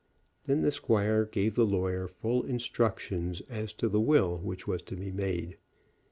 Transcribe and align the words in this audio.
Then 0.45 0.63
the 0.63 0.71
squire 0.71 1.25
gave 1.25 1.53
the 1.53 1.63
lawyer 1.63 2.07
full 2.07 2.41
instructions 2.41 3.41
as 3.41 3.71
to 3.75 3.87
the 3.87 4.01
will 4.01 4.37
which 4.39 4.65
was 4.67 4.81
to 4.81 4.95
be 4.95 5.11
made. 5.11 5.57